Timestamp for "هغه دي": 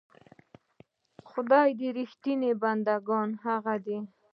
3.45-3.99